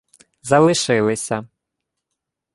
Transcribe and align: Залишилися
Залишилися 0.41 1.45